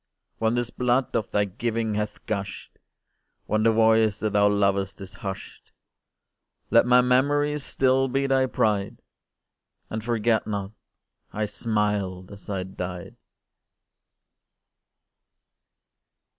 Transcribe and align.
When 0.39 0.55
this 0.55 0.71
blood 0.71 1.15
of 1.15 1.29
thy 1.31 1.45
giving 1.45 1.93
hath 1.93 2.25
gush'd, 2.25 2.79
When 3.45 3.61
the 3.61 3.71
voice 3.71 4.17
that 4.17 4.33
thou 4.33 4.47
lovest 4.49 4.99
is 4.99 5.13
hush'd, 5.13 5.69
Let 6.71 6.87
my 6.87 7.01
memory 7.01 7.59
still 7.59 8.07
be 8.07 8.25
thy 8.25 8.47
pride, 8.47 9.03
And 9.91 10.03
forget 10.03 10.47
not 10.47 10.71
I 11.31 11.45
smiled 11.45 12.31
as 12.31 12.49
I 12.49 12.63
died! 12.63 13.15